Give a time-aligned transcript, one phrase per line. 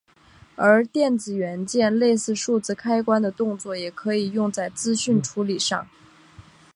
[0.55, 5.87] 而电子元件类似数字开关的动作也可以用在资讯处理上。